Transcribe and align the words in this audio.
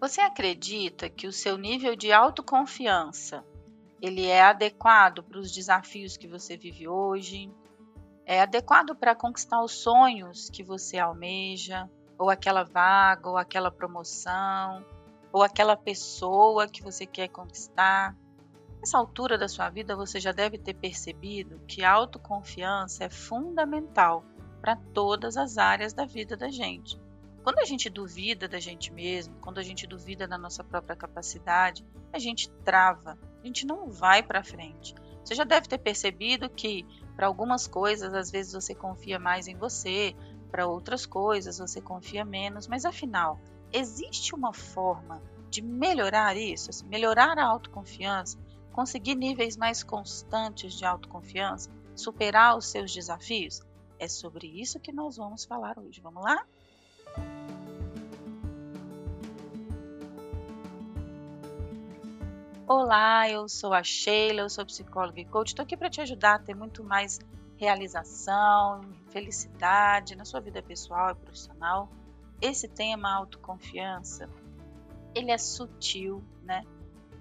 Você 0.00 0.20
acredita 0.20 1.10
que 1.10 1.26
o 1.26 1.32
seu 1.32 1.58
nível 1.58 1.96
de 1.96 2.12
autoconfiança 2.12 3.44
ele 4.00 4.26
é 4.26 4.40
adequado 4.40 5.24
para 5.24 5.40
os 5.40 5.50
desafios 5.50 6.16
que 6.16 6.28
você 6.28 6.56
vive 6.56 6.86
hoje? 6.86 7.50
É 8.24 8.40
adequado 8.40 8.94
para 8.94 9.16
conquistar 9.16 9.60
os 9.60 9.72
sonhos 9.72 10.48
que 10.50 10.62
você 10.62 10.98
almeja, 10.98 11.90
ou 12.16 12.30
aquela 12.30 12.62
vaga, 12.62 13.28
ou 13.28 13.36
aquela 13.36 13.72
promoção, 13.72 14.84
ou 15.32 15.42
aquela 15.42 15.76
pessoa 15.76 16.68
que 16.68 16.80
você 16.80 17.04
quer 17.04 17.26
conquistar? 17.28 18.16
Nessa 18.78 18.98
altura 18.98 19.36
da 19.36 19.48
sua 19.48 19.68
vida, 19.68 19.96
você 19.96 20.20
já 20.20 20.30
deve 20.30 20.58
ter 20.58 20.74
percebido 20.74 21.60
que 21.66 21.82
a 21.82 21.90
autoconfiança 21.90 23.02
é 23.02 23.10
fundamental 23.10 24.24
para 24.60 24.76
todas 24.76 25.36
as 25.36 25.58
áreas 25.58 25.92
da 25.92 26.04
vida 26.04 26.36
da 26.36 26.48
gente. 26.48 26.96
Quando 27.48 27.60
a 27.60 27.64
gente 27.64 27.88
duvida 27.88 28.46
da 28.46 28.60
gente 28.60 28.92
mesmo, 28.92 29.34
quando 29.40 29.56
a 29.56 29.62
gente 29.62 29.86
duvida 29.86 30.28
da 30.28 30.36
nossa 30.36 30.62
própria 30.62 30.94
capacidade, 30.94 31.82
a 32.12 32.18
gente 32.18 32.50
trava, 32.62 33.18
a 33.42 33.46
gente 33.46 33.64
não 33.64 33.88
vai 33.88 34.22
para 34.22 34.44
frente. 34.44 34.94
Você 35.24 35.34
já 35.34 35.44
deve 35.44 35.66
ter 35.66 35.78
percebido 35.78 36.50
que 36.50 36.84
para 37.16 37.26
algumas 37.26 37.66
coisas, 37.66 38.12
às 38.12 38.30
vezes 38.30 38.52
você 38.52 38.74
confia 38.74 39.18
mais 39.18 39.48
em 39.48 39.56
você, 39.56 40.14
para 40.50 40.66
outras 40.66 41.06
coisas 41.06 41.56
você 41.56 41.80
confia 41.80 42.22
menos, 42.22 42.68
mas 42.68 42.84
afinal, 42.84 43.40
existe 43.72 44.34
uma 44.34 44.52
forma 44.52 45.22
de 45.48 45.62
melhorar 45.62 46.36
isso, 46.36 46.68
assim, 46.68 46.84
melhorar 46.84 47.38
a 47.38 47.46
autoconfiança, 47.46 48.38
conseguir 48.72 49.14
níveis 49.14 49.56
mais 49.56 49.82
constantes 49.82 50.74
de 50.74 50.84
autoconfiança, 50.84 51.70
superar 51.96 52.58
os 52.58 52.66
seus 52.66 52.92
desafios? 52.92 53.62
É 53.98 54.06
sobre 54.06 54.46
isso 54.46 54.78
que 54.78 54.92
nós 54.92 55.16
vamos 55.16 55.46
falar 55.46 55.78
hoje. 55.78 55.98
Vamos 56.02 56.22
lá? 56.22 56.44
Olá, 62.70 63.26
eu 63.30 63.48
sou 63.48 63.72
a 63.72 63.82
Sheila, 63.82 64.42
eu 64.42 64.50
sou 64.50 64.62
psicóloga 64.66 65.18
e 65.18 65.24
coach. 65.24 65.48
Estou 65.48 65.62
aqui 65.62 65.74
para 65.74 65.88
te 65.88 66.02
ajudar 66.02 66.34
a 66.34 66.38
ter 66.38 66.54
muito 66.54 66.84
mais 66.84 67.18
realização, 67.56 68.82
felicidade 69.08 70.14
na 70.14 70.26
sua 70.26 70.38
vida 70.38 70.62
pessoal 70.62 71.12
e 71.12 71.14
profissional. 71.14 71.88
Esse 72.42 72.68
tema, 72.68 73.10
autoconfiança, 73.14 74.28
ele 75.14 75.30
é 75.30 75.38
sutil, 75.38 76.22
né? 76.42 76.62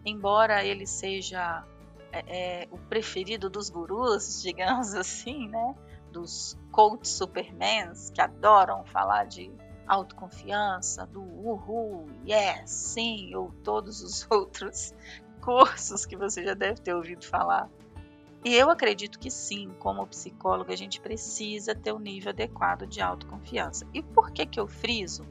Embora 0.05 0.65
ele 0.65 0.85
seja 0.85 1.63
é, 2.11 2.63
é, 2.63 2.67
o 2.69 2.77
preferido 2.77 3.49
dos 3.49 3.69
gurus, 3.69 4.41
digamos 4.43 4.93
assim, 4.95 5.47
né? 5.47 5.75
Dos 6.11 6.57
coach 6.73 7.07
supermans 7.07 8.09
que 8.09 8.19
adoram 8.19 8.83
falar 8.83 9.23
de 9.23 9.49
autoconfiança, 9.87 11.05
do 11.05 11.21
uhul, 11.21 12.05
yes, 12.27 12.69
sim, 12.69 13.33
ou 13.33 13.49
todos 13.63 14.01
os 14.01 14.27
outros 14.29 14.93
cursos 15.47 16.05
que 16.05 16.17
você 16.17 16.43
já 16.43 16.53
deve 16.53 16.81
ter 16.81 16.93
ouvido 16.93 17.25
falar. 17.25 17.69
E 18.43 18.53
eu 18.53 18.69
acredito 18.69 19.17
que 19.17 19.31
sim, 19.31 19.71
como 19.79 20.05
psicóloga, 20.05 20.73
a 20.73 20.75
gente 20.75 20.99
precisa 20.99 21.73
ter 21.73 21.93
um 21.93 21.99
nível 21.99 22.31
adequado 22.31 22.85
de 22.85 22.99
autoconfiança. 22.99 23.87
E 23.93 24.03
por 24.03 24.31
que, 24.31 24.45
que 24.45 24.59
eu 24.59 24.67
friso 24.67 25.25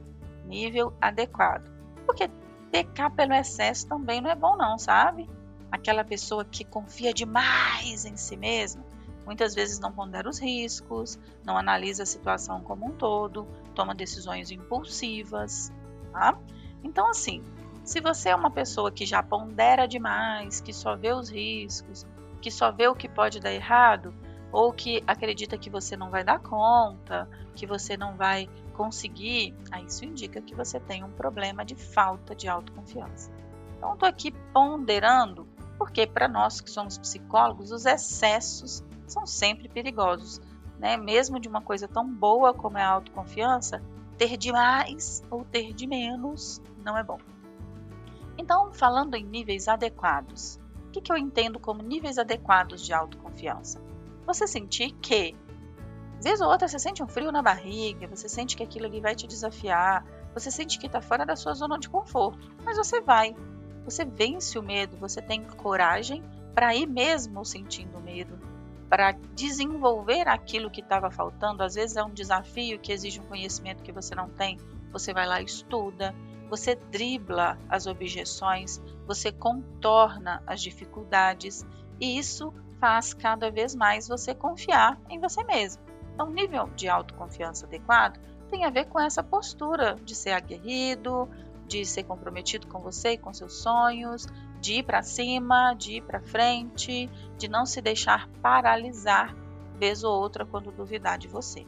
nível 0.46 0.94
adequado? 1.02 1.70
Porque 2.06 2.30
pecar 2.72 3.14
pelo 3.14 3.34
excesso 3.34 3.86
também 3.86 4.22
não 4.22 4.30
é 4.30 4.34
bom, 4.34 4.56
não, 4.56 4.78
sabe? 4.78 5.28
Aquela 5.70 6.02
pessoa 6.02 6.46
que 6.46 6.64
confia 6.64 7.12
demais 7.12 8.06
em 8.06 8.16
si 8.16 8.38
mesma, 8.38 8.82
muitas 9.26 9.54
vezes 9.54 9.78
não 9.78 9.92
pondera 9.92 10.30
os 10.30 10.38
riscos, 10.38 11.18
não 11.44 11.58
analisa 11.58 12.04
a 12.04 12.06
situação 12.06 12.62
como 12.62 12.86
um 12.86 12.92
todo, 12.92 13.46
toma 13.74 13.94
decisões 13.94 14.50
impulsivas, 14.50 15.70
tá? 16.10 16.38
Então, 16.82 17.06
assim, 17.10 17.44
se 17.86 18.00
você 18.00 18.30
é 18.30 18.36
uma 18.36 18.50
pessoa 18.50 18.90
que 18.90 19.06
já 19.06 19.22
pondera 19.22 19.86
demais, 19.86 20.60
que 20.60 20.72
só 20.72 20.96
vê 20.96 21.12
os 21.12 21.30
riscos, 21.30 22.04
que 22.42 22.50
só 22.50 22.72
vê 22.72 22.88
o 22.88 22.96
que 22.96 23.08
pode 23.08 23.38
dar 23.38 23.52
errado, 23.52 24.12
ou 24.50 24.72
que 24.72 25.04
acredita 25.06 25.56
que 25.56 25.70
você 25.70 25.96
não 25.96 26.10
vai 26.10 26.24
dar 26.24 26.40
conta, 26.40 27.28
que 27.54 27.64
você 27.64 27.96
não 27.96 28.16
vai 28.16 28.48
conseguir, 28.74 29.54
aí 29.70 29.86
isso 29.86 30.04
indica 30.04 30.42
que 30.42 30.54
você 30.54 30.80
tem 30.80 31.04
um 31.04 31.12
problema 31.12 31.64
de 31.64 31.76
falta 31.76 32.34
de 32.34 32.48
autoconfiança. 32.48 33.30
Então, 33.78 33.92
estou 33.92 34.08
aqui 34.08 34.32
ponderando, 34.52 35.46
porque 35.78 36.08
para 36.08 36.26
nós 36.26 36.60
que 36.60 36.70
somos 36.70 36.98
psicólogos, 36.98 37.70
os 37.70 37.86
excessos 37.86 38.82
são 39.06 39.24
sempre 39.24 39.68
perigosos. 39.68 40.40
Né? 40.76 40.96
Mesmo 40.96 41.38
de 41.38 41.48
uma 41.48 41.62
coisa 41.62 41.86
tão 41.86 42.06
boa 42.12 42.52
como 42.52 42.78
é 42.78 42.82
a 42.82 42.90
autoconfiança, 42.90 43.80
ter 44.18 44.36
de 44.36 44.50
mais 44.50 45.22
ou 45.30 45.44
ter 45.44 45.72
de 45.72 45.86
menos 45.86 46.60
não 46.84 46.98
é 46.98 47.02
bom. 47.02 47.18
Então, 48.38 48.72
falando 48.72 49.14
em 49.14 49.24
níveis 49.24 49.68
adequados, 49.68 50.60
o 50.86 50.90
que, 50.90 51.12
eu 51.12 51.16
entendo 51.16 51.58
como 51.58 51.82
níveis 51.82 52.18
adequados 52.18 52.82
de 52.84 52.92
autoconfiança? 52.92 53.80
Você 54.26 54.46
sentir 54.46 54.92
que, 54.92 55.34
vez 56.22 56.40
ou 56.40 56.48
outra, 56.48 56.68
você 56.68 56.78
sente 56.78 57.02
um 57.02 57.08
frio 57.08 57.32
na 57.32 57.42
barriga, 57.42 58.06
você 58.06 58.28
sente 58.28 58.56
que 58.56 58.62
aquilo 58.62 58.86
ali 58.86 59.00
vai 59.00 59.14
te 59.14 59.26
desafiar, 59.26 60.04
você 60.34 60.50
sente 60.50 60.78
que 60.78 60.86
está 60.86 61.00
fora 61.00 61.24
da 61.24 61.36
sua 61.36 61.54
zona 61.54 61.78
de 61.78 61.88
conforto, 61.88 62.50
mas 62.64 62.76
você 62.76 63.00
vai, 63.00 63.34
você 63.84 64.04
vence 64.04 64.58
o 64.58 64.62
medo, 64.62 64.96
você 64.96 65.22
tem 65.22 65.42
coragem 65.44 66.22
para 66.54 66.74
ir 66.74 66.86
mesmo 66.86 67.44
sentindo 67.44 68.00
medo, 68.00 68.38
para 68.88 69.12
desenvolver 69.34 70.28
aquilo 70.28 70.70
que 70.70 70.80
estava 70.80 71.10
faltando. 71.10 71.62
Às 71.62 71.74
vezes 71.74 71.96
é 71.96 72.02
um 72.02 72.12
desafio 72.12 72.78
que 72.78 72.92
exige 72.92 73.20
um 73.20 73.24
conhecimento 73.24 73.82
que 73.82 73.92
você 73.92 74.14
não 74.14 74.28
tem, 74.28 74.58
você 74.92 75.12
vai 75.12 75.26
lá 75.26 75.40
e 75.40 75.44
estuda, 75.44 76.14
você 76.48 76.74
dribla 76.74 77.58
as 77.68 77.86
objeções, 77.86 78.80
você 79.06 79.32
contorna 79.32 80.42
as 80.46 80.60
dificuldades 80.60 81.66
e 82.00 82.18
isso 82.18 82.52
faz 82.80 83.14
cada 83.14 83.50
vez 83.50 83.74
mais 83.74 84.08
você 84.08 84.34
confiar 84.34 85.00
em 85.08 85.18
você 85.20 85.42
mesmo. 85.44 85.82
Então, 86.14 86.28
o 86.28 86.32
nível 86.32 86.68
de 86.76 86.88
autoconfiança 86.88 87.66
adequado 87.66 88.18
tem 88.50 88.64
a 88.64 88.70
ver 88.70 88.86
com 88.86 89.00
essa 89.00 89.22
postura 89.22 89.96
de 90.04 90.14
ser 90.14 90.30
aguerrido, 90.30 91.28
de 91.66 91.84
ser 91.84 92.04
comprometido 92.04 92.66
com 92.68 92.80
você 92.80 93.12
e 93.12 93.18
com 93.18 93.32
seus 93.32 93.60
sonhos, 93.60 94.26
de 94.60 94.74
ir 94.74 94.82
para 94.84 95.02
cima, 95.02 95.74
de 95.74 95.96
ir 95.96 96.02
para 96.02 96.20
frente, 96.20 97.10
de 97.36 97.48
não 97.48 97.66
se 97.66 97.80
deixar 97.80 98.28
paralisar 98.40 99.34
vez 99.78 100.04
ou 100.04 100.18
outra 100.18 100.46
quando 100.46 100.70
duvidar 100.70 101.18
de 101.18 101.28
você. 101.28 101.66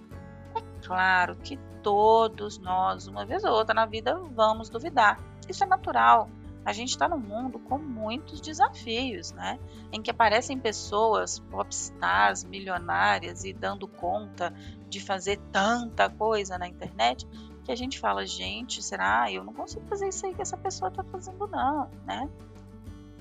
Claro 0.88 1.36
que 1.36 1.58
todos 1.82 2.56
nós, 2.56 3.06
uma 3.06 3.26
vez 3.26 3.44
ou 3.44 3.52
outra 3.52 3.74
na 3.74 3.84
vida, 3.84 4.18
vamos 4.32 4.70
duvidar. 4.70 5.20
Isso 5.46 5.62
é 5.62 5.66
natural. 5.66 6.30
A 6.64 6.72
gente 6.72 6.88
está 6.88 7.06
num 7.06 7.18
mundo 7.18 7.58
com 7.58 7.76
muitos 7.76 8.40
desafios, 8.40 9.32
né? 9.32 9.58
Em 9.92 10.00
que 10.00 10.10
aparecem 10.10 10.58
pessoas 10.58 11.40
popstars, 11.40 12.42
milionárias 12.42 13.44
e 13.44 13.52
dando 13.52 13.86
conta 13.86 14.50
de 14.88 14.98
fazer 14.98 15.38
tanta 15.52 16.08
coisa 16.08 16.56
na 16.56 16.66
internet 16.66 17.28
que 17.64 17.70
a 17.70 17.76
gente 17.76 17.98
fala, 17.98 18.24
gente, 18.24 18.82
será? 18.82 19.30
Eu 19.30 19.44
não 19.44 19.52
consigo 19.52 19.84
fazer 19.88 20.08
isso 20.08 20.24
aí 20.24 20.34
que 20.34 20.40
essa 20.40 20.56
pessoa 20.56 20.88
está 20.88 21.04
fazendo, 21.04 21.46
não, 21.48 21.90
né? 22.06 22.26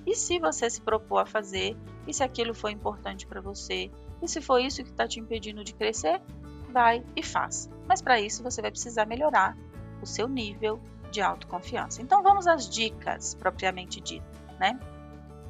E 0.06 0.16
se 0.16 0.40
você 0.40 0.70
se 0.70 0.80
propor 0.80 1.18
a 1.18 1.26
fazer? 1.26 1.76
E 2.08 2.14
se 2.14 2.24
aquilo 2.24 2.54
foi 2.54 2.72
importante 2.72 3.28
para 3.28 3.42
você? 3.42 3.92
E 4.22 4.28
se 4.28 4.40
foi 4.40 4.64
isso 4.64 4.86
que 4.86 4.90
está 4.90 5.06
te 5.06 5.20
impedindo 5.20 5.66
de 5.66 5.74
crescer? 5.74 6.22
Vai 6.70 7.04
e 7.16 7.24
faz. 7.24 7.70
Mas 7.88 8.02
para 8.02 8.20
isso 8.20 8.44
você 8.44 8.62
vai 8.62 8.72
precisar 8.72 9.06
melhorar 9.06 9.58
o 10.02 10.06
seu 10.06 10.28
nível 10.28 10.82
de 11.12 11.22
autoconfiança. 11.22 12.02
Então 12.02 12.22
vamos 12.22 12.48
às 12.48 12.70
dicas 12.70 13.34
propriamente 13.36 14.02
ditas, 14.02 14.28
né? 14.60 14.80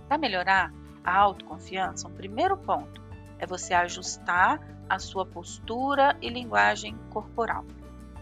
Para 0.08 0.18
melhorar 0.18 0.74
a 1.04 1.18
autoconfiança, 1.18 2.08
um 2.08 2.12
primeiro 2.12 2.58
ponto 2.58 3.02
é 3.40 3.46
você 3.46 3.74
ajustar 3.74 4.60
a 4.90 5.00
sua 5.00 5.26
postura 5.26 6.18
e 6.22 6.30
linguagem 6.30 6.98
corporal. 7.10 7.66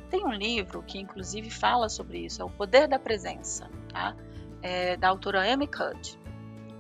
Tem 0.10 0.26
um 0.26 0.32
livro 0.32 0.82
que 0.84 1.00
inclusive 1.00 1.50
fala 1.50 1.90
sobre 1.90 2.20
isso, 2.20 2.42
é 2.42 2.46
o 2.46 2.50
Poder 2.50 2.88
da 2.88 3.00
Presença, 3.00 3.70
tá? 3.90 4.16
É, 4.62 4.98
da 4.98 5.10
autora 5.10 5.52
Amy 5.52 5.68
Cuddy. 5.68 6.20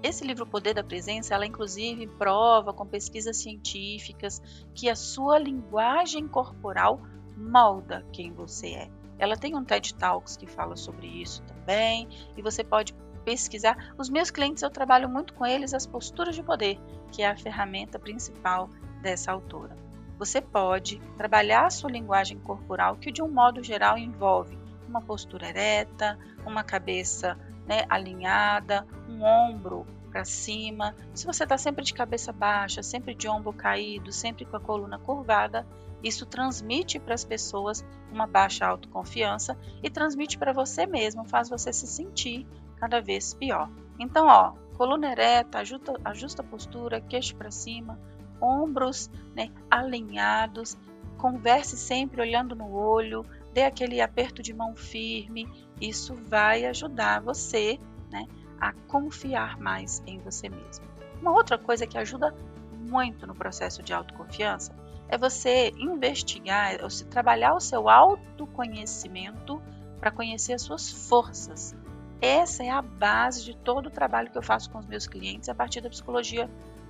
Esse 0.04 0.26
livro 0.26 0.46
Poder 0.46 0.74
da 0.74 0.84
Presença, 0.84 1.34
ela 1.34 1.46
inclusive 1.46 2.08
prova 2.08 2.74
com 2.74 2.86
pesquisas 2.86 3.38
científicas 3.38 4.42
que 4.74 4.90
a 4.90 4.96
sua 4.96 5.40
linguagem 5.40 6.28
corporal 6.28 7.02
molda 7.36 8.06
quem 8.12 8.32
você 8.32 8.68
é. 8.68 8.90
Ela 9.18 9.38
tem 9.38 9.56
um 9.56 9.64
TED 9.64 9.96
Talks 9.96 10.38
que 10.38 10.46
fala 10.46 10.76
sobre 10.76 11.08
isso 11.08 11.42
também, 11.44 12.08
e 12.38 12.42
você 12.42 12.64
pode 12.64 12.94
pesquisar. 13.24 13.94
Os 13.98 14.10
meus 14.10 14.30
clientes 14.30 14.62
eu 14.62 14.70
trabalho 14.70 15.10
muito 15.10 15.34
com 15.34 15.46
eles 15.46 15.74
as 15.74 15.88
posturas 15.88 16.36
de 16.36 16.44
poder, 16.44 16.80
que 17.12 17.24
é 17.24 17.30
a 17.30 17.38
ferramenta 17.38 17.98
principal 17.98 18.70
dessa 19.02 19.32
autora. 19.32 19.76
Você 20.18 20.42
pode 20.42 21.00
trabalhar 21.18 21.66
a 21.66 21.70
sua 21.70 21.92
linguagem 21.92 22.38
corporal, 22.40 22.96
que 22.98 23.12
de 23.12 23.22
um 23.22 23.28
modo 23.28 23.64
geral 23.64 23.98
envolve 23.98 24.58
uma 24.88 25.02
postura 25.02 25.50
ereta, 25.50 26.18
uma 26.46 26.64
cabeça 26.64 27.38
né, 27.68 27.86
alinhada, 27.90 28.86
um 29.10 29.24
ombro 29.24 29.86
para 30.12 30.24
cima, 30.24 30.96
se 31.14 31.26
você 31.26 31.44
está 31.44 31.58
sempre 31.58 31.84
de 31.84 31.94
cabeça 31.94 32.32
baixa, 32.32 32.82
sempre 32.82 33.14
de 33.14 33.28
ombro 33.28 33.52
caído, 33.52 34.12
sempre 34.12 34.46
com 34.46 34.56
a 34.56 34.60
coluna 34.60 34.98
curvada, 34.98 35.68
isso 36.02 36.26
transmite 36.26 37.00
para 37.00 37.14
as 37.16 37.26
pessoas 37.26 37.84
uma 38.12 38.28
baixa 38.28 38.66
autoconfiança 38.66 39.58
e 39.84 39.90
transmite 39.90 40.38
para 40.38 40.54
você 40.54 40.86
mesmo, 40.86 41.26
faz 41.26 41.50
você 41.50 41.74
se 41.74 41.88
sentir 41.88 42.48
cada 42.78 43.02
vez 43.02 43.34
pior. 43.34 43.70
Então, 44.00 44.28
ó, 44.28 44.54
coluna 44.78 45.12
ereta, 45.12 45.60
ajusta, 45.60 46.00
ajusta 46.06 46.42
a 46.42 46.46
postura, 46.46 47.02
queixo 47.02 47.36
para 47.36 47.52
cima, 47.52 48.00
ombros 48.40 49.10
né, 49.36 49.52
alinhados, 49.70 50.78
converse 51.18 51.76
sempre 51.76 52.22
olhando 52.22 52.56
no 52.56 52.72
olho, 52.72 53.26
dê 53.56 53.63
aquele 53.63 54.02
aperto 54.02 54.44
de 54.44 54.54
mão 54.54 54.75
firme. 54.75 55.48
Isso 55.80 56.13
vai 56.28 56.66
ajudar 56.66 57.22
você 57.22 57.80
né, 58.12 58.28
a 58.60 58.74
confiar 58.74 59.57
mais 59.57 60.04
em 60.06 60.19
você 60.19 60.50
mesmo. 60.50 60.86
Uma 61.22 61.31
outra 61.31 61.57
coisa 61.57 61.88
que 61.88 61.98
ajuda 61.98 62.36
muito 62.74 63.25
no 63.25 63.34
processo 63.34 63.81
de 63.81 63.94
autoconfiança 63.94 64.75
é 65.07 65.18
você 65.18 65.72
investigar, 65.78 66.84
ou 66.84 66.90
se 66.90 67.06
trabalhar 67.06 67.54
o 67.56 67.60
seu 67.62 67.88
autoconhecimento 67.88 69.62
para 70.00 70.12
conhecer 70.12 70.54
as 70.54 70.62
suas 70.62 70.92
forças. 71.08 71.74
Essa 72.22 72.63
é 72.63 72.69
a 72.69 72.81
base 72.81 73.46
de 73.46 73.56
todo 73.56 73.88
o 73.88 73.92
trabalho 73.92 74.30
que 74.30 74.38
eu 74.38 74.44
faço 74.44 74.69
com 74.69 74.80
os 74.80 74.86
meus 74.86 75.08
clientes 75.08 75.48
a 75.48 75.56
partir 75.56 75.80
da 75.80 75.90
psicologia 75.90 76.50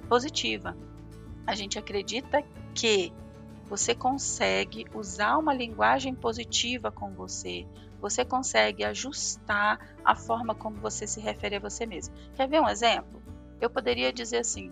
positiva. 0.09 0.75
A 1.45 1.53
gente 1.53 1.77
acredita 1.77 2.41
que 2.73 3.13
você 3.67 3.95
consegue 3.95 4.85
usar 4.93 5.37
uma 5.37 5.53
linguagem 5.53 6.13
positiva 6.13 6.91
com 6.91 7.13
você, 7.13 7.65
você 7.99 8.23
consegue 8.23 8.83
ajustar 8.83 9.79
a 10.03 10.15
forma 10.15 10.53
como 10.53 10.77
você 10.77 11.07
se 11.07 11.19
refere 11.19 11.55
a 11.55 11.59
você 11.59 11.85
mesmo. 11.85 12.13
Quer 12.35 12.47
ver 12.47 12.61
um 12.61 12.69
exemplo? 12.69 13.21
Eu 13.59 13.69
poderia 13.69 14.13
dizer 14.13 14.37
assim: 14.37 14.71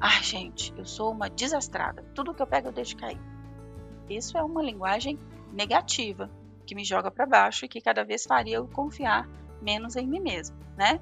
ah, 0.00 0.20
gente, 0.22 0.74
eu 0.76 0.84
sou 0.84 1.10
uma 1.10 1.30
desastrada, 1.30 2.04
tudo 2.14 2.34
que 2.34 2.42
eu 2.42 2.46
pego 2.46 2.68
eu 2.68 2.72
deixo 2.72 2.96
cair. 2.96 3.20
Isso 4.08 4.36
é 4.36 4.42
uma 4.42 4.62
linguagem 4.62 5.18
negativa 5.52 6.30
que 6.66 6.74
me 6.74 6.84
joga 6.84 7.10
para 7.10 7.26
baixo 7.26 7.64
e 7.64 7.68
que 7.68 7.80
cada 7.80 8.04
vez 8.04 8.24
faria 8.24 8.56
eu 8.56 8.68
confiar 8.68 9.28
menos 9.62 9.96
em 9.96 10.06
mim 10.06 10.20
mesmo, 10.20 10.56
né? 10.76 11.00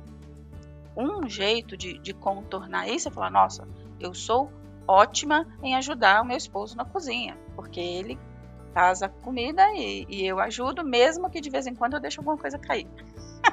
Um 0.97 1.29
jeito 1.29 1.77
de, 1.77 1.99
de 1.99 2.13
contornar 2.13 2.89
isso 2.89 3.09
é 3.09 3.11
falar: 3.11 3.31
nossa, 3.31 3.67
eu 3.99 4.15
sou 4.15 4.53
ótima 4.87 5.47
em 5.63 5.75
ajudar 5.77 6.23
o 6.23 6.25
meu 6.25 6.37
esposo 6.37 6.77
na 6.77 6.85
cozinha, 6.85 7.37
porque 7.55 7.81
ele 7.81 8.19
faz 8.73 9.03
a 9.03 9.09
comida 9.09 9.63
e, 9.75 10.07
e 10.09 10.27
eu 10.27 10.41
ajudo, 10.41 10.85
mesmo 10.85 11.31
que 11.31 11.41
de 11.41 11.51
vez 11.51 11.67
em 11.67 11.75
quando 11.75 11.95
eu 11.95 12.01
deixe 12.01 12.19
alguma 12.19 12.39
coisa 12.39 12.59
cair. 12.59 12.89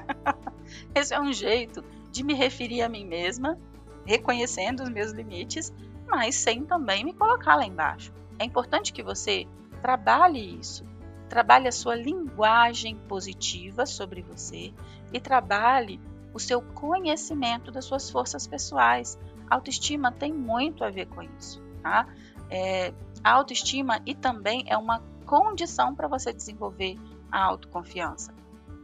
Esse 0.96 1.14
é 1.14 1.20
um 1.20 1.32
jeito 1.34 1.84
de 2.12 2.24
me 2.24 2.34
referir 2.34 2.82
a 2.82 2.90
mim 2.90 3.06
mesma, 3.06 3.58
reconhecendo 4.06 4.82
os 4.82 4.90
meus 4.90 5.12
limites, 5.12 5.74
mas 6.08 6.36
sem 6.36 6.66
também 6.66 7.04
me 7.04 7.14
colocar 7.14 7.56
lá 7.56 7.66
embaixo. 7.66 8.12
É 8.38 8.46
importante 8.46 8.94
que 8.94 9.04
você 9.04 9.46
trabalhe 9.82 10.60
isso, 10.60 10.86
trabalhe 11.28 11.68
a 11.68 11.72
sua 11.72 11.96
linguagem 11.96 12.96
positiva 13.08 13.86
sobre 13.86 14.22
você 14.22 14.74
e 15.12 15.20
trabalhe 15.20 16.00
o 16.34 16.40
seu 16.40 16.62
conhecimento 16.62 17.72
das 17.72 17.86
suas 17.86 18.10
forças 18.10 18.48
pessoais. 18.48 19.18
Autoestima 19.50 20.12
tem 20.12 20.34
muito 20.34 20.84
a 20.84 20.90
ver 20.90 21.08
com 21.08 21.22
isso, 21.22 21.62
tá? 21.82 22.08
É, 22.50 22.94
a 23.24 23.32
autoestima 23.32 24.00
e 24.06 24.16
também 24.16 24.64
é 24.68 24.78
uma 24.78 25.02
condição 25.26 25.94
para 25.94 26.08
você 26.08 26.34
desenvolver 26.34 26.98
a 27.32 27.44
autoconfiança. 27.44 28.34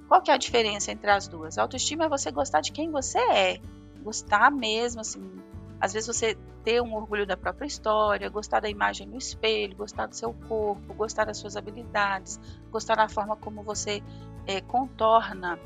Qual 0.08 0.22
que 0.22 0.30
é 0.30 0.34
a 0.34 0.38
diferença 0.38 0.92
entre 0.92 1.10
as 1.10 1.28
duas? 1.28 1.58
A 1.58 1.64
autoestima 1.64 2.06
é 2.06 2.10
você 2.10 2.32
gostar 2.32 2.62
de 2.62 2.72
quem 2.72 2.92
você 2.92 3.18
é, 3.18 3.60
gostar 4.04 4.52
mesmo, 4.52 5.02
assim, 5.02 5.42
às 5.80 5.94
vezes 5.94 6.08
você 6.08 6.38
ter 6.64 6.82
um 6.82 6.96
orgulho 6.96 7.26
da 7.26 7.38
própria 7.38 7.68
história, 7.68 8.30
gostar 8.30 8.60
da 8.60 8.70
imagem 8.70 9.08
no 9.08 9.18
espelho, 9.18 9.76
gostar 9.76 10.08
do 10.08 10.16
seu 10.16 10.34
corpo, 10.48 10.94
gostar 10.94 11.26
das 11.26 11.38
suas 11.38 11.56
habilidades, 11.56 12.40
gostar 12.72 12.96
da 12.96 13.08
forma 13.08 13.36
como 13.36 13.62
você 13.62 14.02
é, 14.48 14.62
contorna 14.62 15.60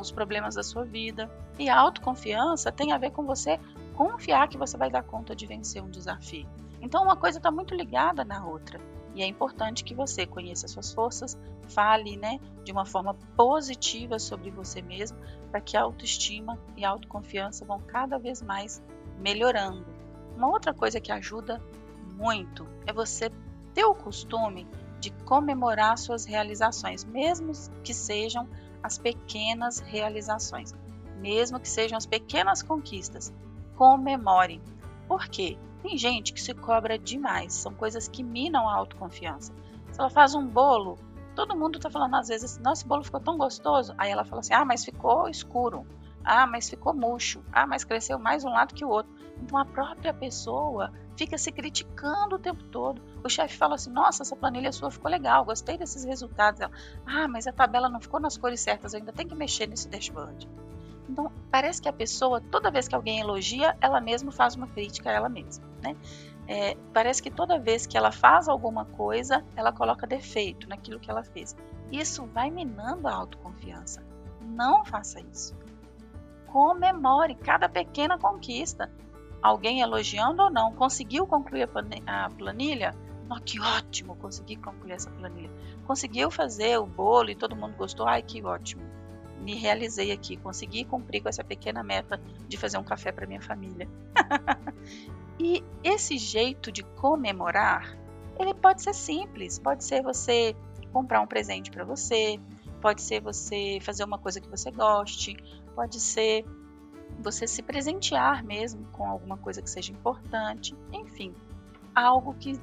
os 0.00 0.10
problemas 0.10 0.54
da 0.54 0.62
sua 0.62 0.84
vida. 0.84 1.30
E 1.58 1.68
a 1.68 1.78
autoconfiança 1.78 2.70
tem 2.70 2.92
a 2.92 2.98
ver 2.98 3.10
com 3.10 3.24
você 3.24 3.58
confiar 3.98 4.46
que 4.46 4.56
você 4.56 4.76
vai 4.76 4.88
dar 4.88 5.02
conta 5.02 5.34
de 5.34 5.44
vencer 5.44 5.82
um 5.82 5.90
desafio. 5.90 6.48
Então, 6.80 7.02
uma 7.02 7.16
coisa 7.16 7.38
está 7.38 7.50
muito 7.50 7.74
ligada 7.74 8.24
na 8.24 8.46
outra. 8.46 8.80
E 9.12 9.22
é 9.24 9.26
importante 9.26 9.82
que 9.82 9.92
você 9.92 10.24
conheça 10.24 10.68
suas 10.68 10.92
forças, 10.92 11.36
fale 11.66 12.16
né, 12.16 12.38
de 12.62 12.70
uma 12.70 12.86
forma 12.86 13.14
positiva 13.36 14.20
sobre 14.20 14.52
você 14.52 14.80
mesmo, 14.80 15.18
para 15.50 15.60
que 15.60 15.76
a 15.76 15.82
autoestima 15.82 16.56
e 16.76 16.84
a 16.84 16.90
autoconfiança 16.90 17.64
vão 17.64 17.80
cada 17.80 18.20
vez 18.20 18.40
mais 18.40 18.80
melhorando. 19.18 19.84
Uma 20.36 20.46
outra 20.46 20.72
coisa 20.72 21.00
que 21.00 21.10
ajuda 21.10 21.60
muito 22.14 22.68
é 22.86 22.92
você 22.92 23.32
ter 23.74 23.84
o 23.84 23.96
costume 23.96 24.68
de 25.00 25.10
comemorar 25.24 25.98
suas 25.98 26.24
realizações, 26.24 27.02
mesmo 27.02 27.50
que 27.82 27.92
sejam 27.92 28.48
as 28.80 28.96
pequenas 28.96 29.80
realizações, 29.80 30.72
mesmo 31.16 31.58
que 31.58 31.68
sejam 31.68 31.98
as 31.98 32.06
pequenas 32.06 32.62
conquistas. 32.62 33.32
Comemore. 33.78 34.60
Por 35.06 35.28
quê? 35.28 35.56
Tem 35.84 35.96
gente 35.96 36.32
que 36.32 36.42
se 36.42 36.52
cobra 36.52 36.98
demais, 36.98 37.54
são 37.54 37.72
coisas 37.72 38.08
que 38.08 38.24
minam 38.24 38.68
a 38.68 38.74
autoconfiança. 38.74 39.54
Se 39.92 40.00
ela 40.00 40.10
faz 40.10 40.34
um 40.34 40.44
bolo, 40.44 40.98
todo 41.36 41.56
mundo 41.56 41.76
está 41.76 41.88
falando 41.88 42.16
às 42.16 42.26
vezes, 42.26 42.58
nossa, 42.58 42.80
esse 42.80 42.88
bolo 42.88 43.04
ficou 43.04 43.20
tão 43.20 43.38
gostoso. 43.38 43.94
Aí 43.96 44.10
ela 44.10 44.24
fala 44.24 44.40
assim, 44.40 44.52
ah, 44.52 44.64
mas 44.64 44.84
ficou 44.84 45.28
escuro. 45.28 45.86
Ah, 46.24 46.44
mas 46.44 46.68
ficou 46.68 46.92
murcho. 46.92 47.40
Ah, 47.52 47.68
mas 47.68 47.84
cresceu 47.84 48.18
mais 48.18 48.44
um 48.44 48.48
lado 48.48 48.74
que 48.74 48.84
o 48.84 48.88
outro. 48.88 49.12
Então 49.40 49.56
a 49.56 49.64
própria 49.64 50.12
pessoa 50.12 50.92
fica 51.16 51.38
se 51.38 51.52
criticando 51.52 52.34
o 52.34 52.38
tempo 52.40 52.64
todo. 52.64 53.00
O 53.22 53.28
chefe 53.28 53.56
fala 53.56 53.76
assim: 53.76 53.92
Nossa, 53.92 54.24
essa 54.24 54.34
planilha 54.34 54.72
sua 54.72 54.90
ficou 54.90 55.08
legal, 55.08 55.44
gostei 55.44 55.78
desses 55.78 56.02
resultados. 56.02 56.60
Ela, 56.60 56.72
ah, 57.06 57.28
mas 57.28 57.46
a 57.46 57.52
tabela 57.52 57.88
não 57.88 58.00
ficou 58.00 58.18
nas 58.18 58.36
cores 58.36 58.60
certas, 58.60 58.92
eu 58.92 58.98
ainda 58.98 59.12
tem 59.12 59.28
que 59.28 59.36
mexer 59.36 59.68
nesse 59.68 59.88
dashboard. 59.88 60.48
Então, 61.08 61.32
parece 61.50 61.80
que 61.80 61.88
a 61.88 61.92
pessoa, 61.92 62.40
toda 62.40 62.70
vez 62.70 62.86
que 62.86 62.94
alguém 62.94 63.20
elogia, 63.20 63.76
ela 63.80 64.00
mesma 64.00 64.30
faz 64.30 64.54
uma 64.54 64.66
crítica 64.66 65.08
a 65.08 65.12
ela 65.12 65.28
mesma, 65.28 65.64
né? 65.82 65.96
É, 66.46 66.76
parece 66.92 67.22
que 67.22 67.30
toda 67.30 67.58
vez 67.58 67.86
que 67.86 67.96
ela 67.96 68.12
faz 68.12 68.48
alguma 68.48 68.84
coisa, 68.84 69.44
ela 69.56 69.72
coloca 69.72 70.06
defeito 70.06 70.68
naquilo 70.68 71.00
que 71.00 71.10
ela 71.10 71.22
fez. 71.22 71.56
Isso 71.90 72.26
vai 72.26 72.50
minando 72.50 73.06
a 73.06 73.14
autoconfiança. 73.14 74.02
Não 74.40 74.84
faça 74.84 75.20
isso. 75.20 75.54
Comemore 76.46 77.34
cada 77.34 77.68
pequena 77.68 78.18
conquista. 78.18 78.90
Alguém 79.42 79.80
elogiando 79.80 80.42
ou 80.42 80.50
não, 80.50 80.72
conseguiu 80.72 81.26
concluir 81.26 81.68
a 82.06 82.30
planilha? 82.30 82.94
Oh, 83.30 83.38
que 83.40 83.60
ótimo, 83.60 84.16
consegui 84.16 84.56
concluir 84.56 84.92
essa 84.92 85.10
planilha. 85.10 85.50
Conseguiu 85.86 86.30
fazer 86.30 86.78
o 86.78 86.86
bolo 86.86 87.30
e 87.30 87.34
todo 87.34 87.54
mundo 87.54 87.76
gostou? 87.76 88.08
Ai, 88.08 88.22
que 88.22 88.42
ótimo 88.42 88.97
me 89.40 89.54
realizei 89.54 90.12
aqui, 90.12 90.36
consegui 90.36 90.84
cumprir 90.84 91.22
com 91.22 91.28
essa 91.28 91.44
pequena 91.44 91.82
meta 91.82 92.20
de 92.46 92.56
fazer 92.56 92.78
um 92.78 92.84
café 92.84 93.12
para 93.12 93.26
minha 93.26 93.40
família. 93.40 93.88
e 95.38 95.62
esse 95.82 96.18
jeito 96.18 96.70
de 96.72 96.82
comemorar, 96.82 97.96
ele 98.38 98.54
pode 98.54 98.82
ser 98.82 98.94
simples, 98.94 99.58
pode 99.58 99.84
ser 99.84 100.02
você 100.02 100.54
comprar 100.92 101.20
um 101.20 101.26
presente 101.26 101.70
para 101.70 101.84
você, 101.84 102.40
pode 102.80 103.02
ser 103.02 103.20
você 103.20 103.78
fazer 103.80 104.04
uma 104.04 104.18
coisa 104.18 104.40
que 104.40 104.48
você 104.48 104.70
goste, 104.70 105.36
pode 105.74 106.00
ser 106.00 106.44
você 107.20 107.46
se 107.46 107.62
presentear 107.62 108.44
mesmo 108.44 108.86
com 108.92 109.06
alguma 109.06 109.36
coisa 109.36 109.60
que 109.60 109.70
seja 109.70 109.92
importante, 109.92 110.74
enfim, 110.92 111.34
algo 111.94 112.34
que 112.34 112.58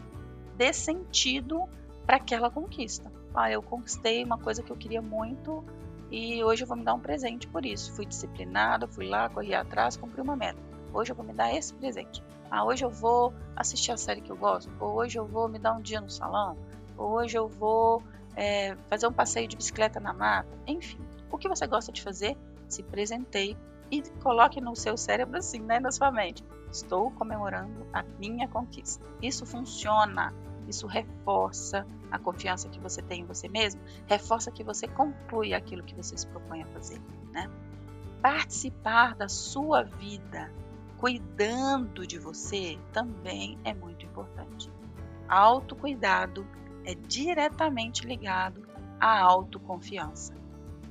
dê 0.58 0.72
sentido 0.72 1.64
para 2.06 2.18
aquela 2.18 2.50
conquista. 2.50 3.12
Ah, 3.34 3.52
eu 3.52 3.62
conquistei 3.62 4.24
uma 4.24 4.38
coisa 4.38 4.64
que 4.64 4.72
eu 4.72 4.78
queria 4.78 5.02
muito, 5.02 5.64
e 6.12 6.44
hoje 6.44 6.64
eu 6.64 6.68
vou 6.68 6.78
me 6.78 6.84
dar 6.84 6.94
um 6.94 7.00
presente 7.00 7.48
por 7.48 7.66
isso. 7.66 7.94
Fui 7.94 8.06
disciplinada, 8.06 8.88
fui 8.88 9.08
lá, 9.08 9.30
corri 9.30 9.54
atrás, 9.54 9.98
cumpri 9.98 10.22
uma 10.22 10.36
meta. 10.36 10.60
Hoje 10.94 11.12
eu 11.12 11.16
vou 11.16 11.26
me 11.26 11.34
dar 11.34 11.54
esse 11.54 11.74
presente. 11.74 12.24
Ah, 12.50 12.64
hoje 12.64 12.86
eu 12.86 12.90
vou 12.90 13.34
assistir 13.56 13.92
a 13.92 13.98
série 13.98 14.22
que 14.22 14.32
eu 14.32 14.38
gosto. 14.38 14.72
Ou 14.80 14.96
hoje 14.96 15.18
eu 15.18 15.26
vou 15.26 15.50
me 15.50 15.60
dar 15.60 15.74
um 15.74 15.82
dia 15.82 16.00
no 16.00 16.10
salão. 16.10 16.58
Ou 16.98 17.12
hoje 17.14 17.38
eu 17.38 17.48
vou 17.48 18.02
é, 18.36 18.76
fazer 18.90 19.08
um 19.08 19.14
passeio 19.14 19.48
de 19.48 19.58
bicicleta 19.58 20.00
na 20.00 20.14
mata. 20.14 20.48
Enfim, 20.68 21.00
o 21.32 21.38
que 21.38 21.50
você 21.50 21.68
gosta 21.68 21.92
de 21.92 22.02
fazer, 22.02 22.38
se 22.68 22.84
presenteie 22.84 23.58
e 23.92 24.02
coloque 24.22 24.62
no 24.62 24.76
seu 24.76 24.98
cérebro 24.98 25.38
assim, 25.38 25.60
né, 25.60 25.80
na 25.80 25.92
sua 25.92 26.12
mente. 26.12 26.44
Estou 26.72 27.12
comemorando 27.12 27.86
a 27.94 28.04
minha 28.20 28.48
conquista. 28.48 29.06
Isso 29.22 29.46
funciona. 29.46 30.34
Isso 30.68 30.88
reforça 30.88 31.86
a 32.12 32.18
confiança 32.18 32.70
que 32.70 32.80
você 32.80 33.02
tem 33.02 33.22
em 33.22 33.26
você 33.26 33.48
mesmo, 33.48 33.82
reforça 34.08 34.52
que 34.52 34.64
você 34.64 34.88
conclui 34.88 35.54
aquilo 35.54 35.84
que 35.84 35.96
você 35.96 36.18
se 36.18 36.28
propõe 36.28 36.64
a 36.64 36.68
fazer. 36.68 37.02
Né? 37.32 37.50
Participar 38.22 39.16
da 39.16 39.28
sua 39.28 39.84
vida 39.84 40.52
cuidando 40.98 42.08
de 42.08 42.18
você 42.18 42.80
também 42.92 43.60
é 43.64 43.74
muito 43.74 44.06
importante. 44.06 44.72
Autocuidado 45.28 46.48
é 46.86 46.96
diretamente 46.96 48.06
ligado 48.06 48.66
à 49.00 49.20
autoconfiança. 49.20 50.34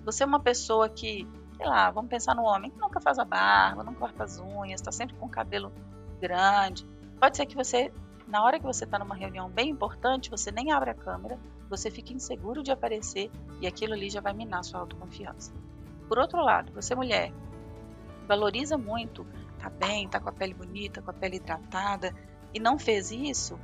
Você 0.04 0.22
é 0.22 0.26
uma 0.26 0.40
pessoa 0.40 0.88
que 0.88 1.26
sei 1.56 1.66
lá, 1.66 1.90
vamos 1.90 2.10
pensar 2.10 2.34
no 2.34 2.42
homem 2.42 2.70
que 2.70 2.78
nunca 2.78 3.00
faz 3.00 3.18
a 3.18 3.24
barba, 3.24 3.84
não 3.84 3.94
corta 3.94 4.24
as 4.24 4.38
unhas, 4.38 4.80
está 4.80 4.92
sempre 4.92 5.16
com 5.16 5.26
o 5.26 5.30
cabelo 5.30 5.72
grande. 6.20 6.86
Pode 7.18 7.36
ser 7.36 7.46
que 7.46 7.54
você, 7.54 7.92
na 8.26 8.42
hora 8.42 8.58
que 8.58 8.64
você 8.64 8.84
está 8.84 8.98
numa 8.98 9.14
reunião 9.14 9.48
bem 9.48 9.70
importante, 9.70 10.30
você 10.30 10.50
nem 10.50 10.72
abre 10.72 10.90
a 10.90 10.94
câmera, 10.94 11.38
você 11.68 11.90
fica 11.90 12.12
inseguro 12.12 12.62
de 12.62 12.70
aparecer 12.70 13.30
e 13.60 13.66
aquilo 13.66 13.92
ali 13.92 14.08
já 14.08 14.20
vai 14.20 14.32
minar 14.32 14.64
sua 14.64 14.80
autoconfiança. 14.80 15.52
Por 16.08 16.18
outro 16.18 16.40
lado, 16.40 16.72
você 16.72 16.94
mulher, 16.94 17.32
valoriza 18.26 18.76
muito, 18.76 19.26
tá 19.58 19.68
bem, 19.68 20.08
tá 20.08 20.20
com 20.20 20.28
a 20.28 20.32
pele 20.32 20.54
bonita, 20.54 21.02
com 21.02 21.10
a 21.10 21.14
pele 21.14 21.36
hidratada 21.36 22.14
e 22.52 22.60
não 22.60 22.78
fez 22.78 23.10
isso, 23.10 23.58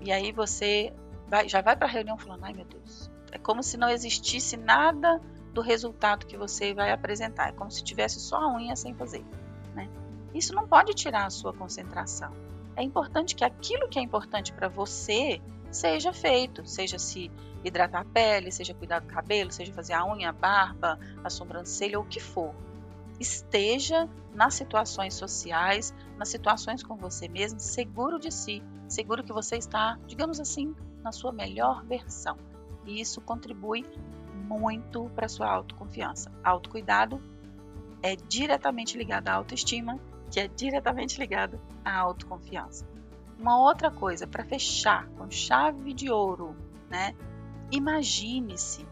e 0.00 0.10
aí 0.10 0.32
você 0.32 0.92
vai, 1.28 1.48
já 1.48 1.60
vai 1.60 1.76
para 1.76 1.86
a 1.86 1.90
reunião 1.90 2.18
falando, 2.18 2.44
ai 2.44 2.52
meu 2.52 2.64
Deus, 2.64 3.10
é 3.32 3.38
como 3.38 3.62
se 3.62 3.76
não 3.76 3.88
existisse 3.88 4.56
nada 4.56 5.20
do 5.52 5.60
resultado 5.60 6.26
que 6.26 6.36
você 6.36 6.72
vai 6.74 6.90
apresentar, 6.90 7.48
é 7.48 7.52
como 7.52 7.70
se 7.70 7.82
tivesse 7.82 8.20
só 8.20 8.36
a 8.36 8.54
unha 8.54 8.76
sem 8.76 8.94
fazer, 8.94 9.24
né? 9.74 9.88
Isso 10.32 10.54
não 10.54 10.66
pode 10.66 10.94
tirar 10.94 11.26
a 11.26 11.30
sua 11.30 11.52
concentração. 11.52 12.32
É 12.76 12.82
importante 12.82 13.34
que 13.34 13.44
aquilo 13.44 13.88
que 13.88 13.98
é 13.98 14.02
importante 14.02 14.52
para 14.52 14.68
você 14.68 15.40
seja 15.70 16.12
feito, 16.12 16.66
seja 16.66 16.98
se 16.98 17.30
hidratar 17.64 18.02
a 18.02 18.04
pele, 18.04 18.50
seja 18.50 18.74
cuidar 18.74 19.00
do 19.00 19.06
cabelo, 19.06 19.50
seja 19.50 19.72
fazer 19.72 19.92
a 19.92 20.04
unha, 20.04 20.30
a 20.30 20.32
barba, 20.32 20.98
a 21.22 21.30
sobrancelha, 21.30 21.98
ou 21.98 22.04
o 22.04 22.08
que 22.08 22.20
for. 22.20 22.54
Esteja 23.18 24.08
nas 24.34 24.54
situações 24.54 25.14
sociais, 25.14 25.94
nas 26.16 26.28
situações 26.28 26.82
com 26.82 26.96
você 26.96 27.28
mesmo, 27.28 27.60
seguro 27.60 28.18
de 28.18 28.30
si, 28.30 28.62
seguro 28.88 29.22
que 29.22 29.32
você 29.32 29.56
está, 29.56 29.98
digamos 30.06 30.40
assim, 30.40 30.74
na 31.02 31.12
sua 31.12 31.32
melhor 31.32 31.84
versão. 31.84 32.36
E 32.86 33.00
isso 33.00 33.20
contribui 33.20 33.84
muito 34.34 35.10
para 35.14 35.28
sua 35.28 35.50
autoconfiança. 35.50 36.32
Autocuidado 36.42 37.22
é 38.02 38.16
diretamente 38.16 38.96
ligado 38.96 39.28
à 39.28 39.34
autoestima, 39.34 39.98
que 40.30 40.40
é 40.40 40.48
diretamente 40.48 41.18
ligado 41.18 41.60
à 41.84 41.98
autoconfiança. 41.98 42.86
Uma 43.38 43.58
outra 43.58 43.90
coisa, 43.90 44.26
para 44.26 44.44
fechar 44.44 45.06
com 45.16 45.30
chave 45.30 45.92
de 45.92 46.10
ouro, 46.10 46.54
né? 46.88 47.14
Imagine-se 47.70 48.86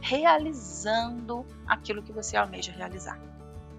realizando 0.00 1.46
aquilo 1.66 2.02
que 2.02 2.12
você 2.12 2.36
almeja 2.36 2.70
realizar. 2.70 3.18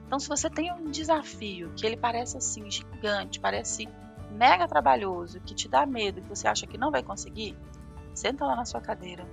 Então, 0.07 0.19
se 0.19 0.27
você 0.27 0.49
tem 0.49 0.71
um 0.73 0.89
desafio 0.89 1.71
que 1.75 1.85
ele 1.85 1.97
parece 1.97 2.37
assim 2.37 2.69
gigante, 2.69 3.39
parece 3.39 3.87
mega 4.31 4.67
trabalhoso, 4.67 5.39
que 5.39 5.53
te 5.53 5.67
dá 5.67 5.85
medo, 5.85 6.21
que 6.21 6.27
você 6.29 6.47
acha 6.47 6.67
que 6.67 6.77
não 6.77 6.91
vai 6.91 7.03
conseguir, 7.03 7.55
senta 8.13 8.45
lá 8.45 8.55
na 8.55 8.65
sua 8.65 8.81
cadeira, 8.81 9.27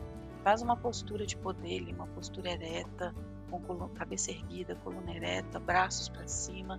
faz 0.44 0.60
uma 0.62 0.76
postura 0.76 1.26
de 1.26 1.36
poder, 1.36 1.82
uma 1.94 2.06
postura 2.06 2.50
ereta, 2.50 3.14
com 3.50 3.88
cabeça 3.90 4.30
erguida, 4.30 4.74
coluna 4.76 5.14
ereta, 5.14 5.60
braços 5.60 6.08
para 6.08 6.26
cima, 6.26 6.78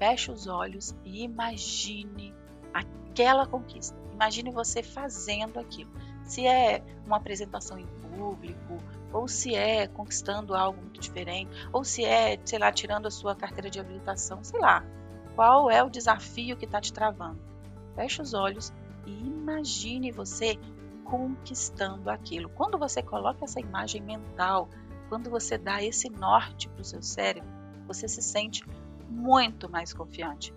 feche 0.00 0.32
os 0.32 0.46
olhos 0.46 0.96
e 1.04 1.22
imagine 1.22 2.34
aquela 2.72 3.46
conquista. 3.46 3.94
Imagine 4.14 4.50
você 4.50 4.82
fazendo 4.82 5.60
aquilo. 5.60 5.90
Se 6.24 6.46
é 6.46 6.82
uma 7.04 7.18
apresentação 7.18 7.78
em 7.78 7.86
público, 7.86 8.78
ou 9.12 9.28
se 9.28 9.54
é 9.54 9.86
conquistando 9.86 10.54
algo 10.54 10.80
muito 10.80 10.98
diferente, 10.98 11.50
ou 11.70 11.84
se 11.84 12.02
é, 12.02 12.40
sei 12.46 12.58
lá, 12.58 12.72
tirando 12.72 13.06
a 13.06 13.10
sua 13.10 13.36
carteira 13.36 13.68
de 13.68 13.78
habilitação, 13.78 14.42
sei 14.42 14.58
lá. 14.58 14.82
Qual 15.34 15.70
é 15.70 15.82
o 15.82 15.90
desafio 15.90 16.56
que 16.56 16.64
está 16.64 16.80
te 16.80 16.94
travando? 16.94 17.38
Feche 17.94 18.22
os 18.22 18.32
olhos 18.32 18.72
e 19.04 19.10
imagine 19.10 20.10
você 20.10 20.58
conquistando 21.04 22.08
aquilo. 22.08 22.48
Quando 22.48 22.78
você 22.78 23.02
coloca 23.02 23.44
essa 23.44 23.60
imagem 23.60 24.00
mental, 24.00 24.66
quando 25.10 25.28
você 25.28 25.58
dá 25.58 25.82
esse 25.82 26.08
norte 26.08 26.68
para 26.70 26.80
o 26.80 26.84
seu 26.84 27.02
cérebro, 27.02 27.50
você 27.86 28.06
se 28.08 28.22
sente 28.22 28.64
muito 29.10 29.68
mais 29.68 29.92
confiante. 29.92 30.54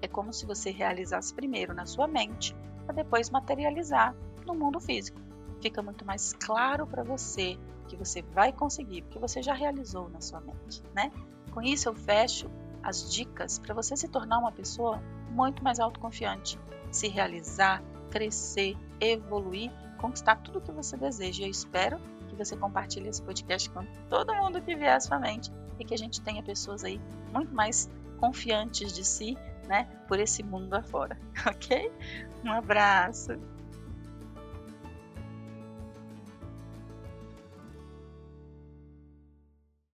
É 0.00 0.08
como 0.08 0.32
se 0.32 0.46
você 0.46 0.70
realizasse 0.70 1.34
primeiro 1.34 1.74
na 1.74 1.86
sua 1.86 2.08
mente, 2.08 2.56
para 2.86 2.94
depois 2.94 3.30
materializar 3.30 4.14
no 4.46 4.54
mundo 4.54 4.80
físico. 4.80 5.20
Fica 5.60 5.82
muito 5.82 6.04
mais 6.04 6.32
claro 6.32 6.86
para 6.86 7.02
você 7.02 7.58
que 7.86 7.96
você 7.96 8.22
vai 8.22 8.52
conseguir, 8.52 9.02
porque 9.02 9.18
você 9.18 9.42
já 9.42 9.52
realizou 9.54 10.08
na 10.08 10.20
sua 10.20 10.40
mente, 10.40 10.82
né? 10.94 11.12
Com 11.52 11.62
isso 11.62 11.88
eu 11.88 11.94
fecho 11.94 12.50
as 12.82 13.12
dicas 13.12 13.58
para 13.58 13.74
você 13.74 13.96
se 13.96 14.08
tornar 14.08 14.38
uma 14.38 14.52
pessoa 14.52 15.02
muito 15.30 15.62
mais 15.62 15.80
autoconfiante, 15.80 16.58
se 16.90 17.08
realizar, 17.08 17.82
crescer, 18.10 18.76
evoluir, 19.00 19.70
conquistar 19.98 20.36
tudo 20.36 20.58
o 20.58 20.62
que 20.62 20.70
você 20.70 20.96
deseja. 20.96 21.44
Eu 21.44 21.50
espero 21.50 21.98
que 22.28 22.36
você 22.36 22.56
compartilhe 22.56 23.08
esse 23.08 23.22
podcast 23.22 23.68
com 23.70 23.84
todo 24.08 24.34
mundo 24.34 24.62
que 24.62 24.74
vier 24.74 24.94
à 24.94 25.00
sua 25.00 25.18
mente 25.18 25.50
e 25.78 25.84
que 25.84 25.94
a 25.94 25.98
gente 25.98 26.20
tenha 26.20 26.42
pessoas 26.42 26.84
aí 26.84 27.00
muito 27.32 27.54
mais 27.54 27.90
confiantes 28.18 28.92
de 28.92 29.04
si, 29.04 29.36
né, 29.66 29.84
por 30.06 30.18
esse 30.18 30.42
mundo 30.42 30.74
afora, 30.74 31.18
ok? 31.46 31.90
Um 32.44 32.52
abraço! 32.52 33.32